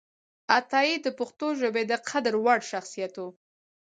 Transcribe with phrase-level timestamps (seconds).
[0.57, 3.25] عطایي د پښتو ژبې د قدر وړ شخصیت و